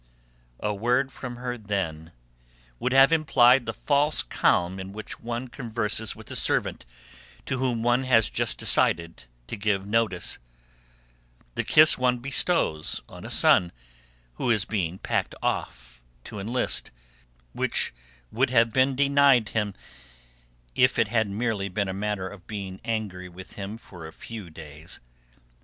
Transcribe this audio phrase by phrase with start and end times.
[0.61, 2.11] A word from her then
[2.79, 6.87] would have implied the false calm in which one converses with a servant
[7.45, 10.39] to whom one has just decided to give notice;
[11.53, 13.71] the kiss one bestows on a son
[14.37, 16.89] who is being packed off to enlist,
[17.53, 17.93] which
[18.31, 19.75] would have been denied him
[20.73, 24.49] if it had merely been a matter of being angry with him for a few
[24.49, 24.99] days.